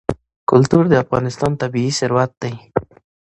کلتور 0.49 0.83
د 0.89 0.93
افغانستان 1.03 1.51
طبعي 1.61 1.89
ثروت 1.99 2.31
دی. 2.41 2.53